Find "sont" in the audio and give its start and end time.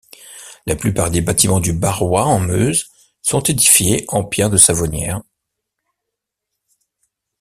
3.21-3.41